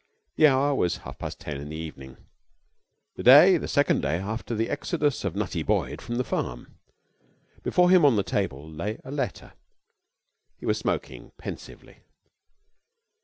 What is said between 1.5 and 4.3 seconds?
in the evening; the day, the second day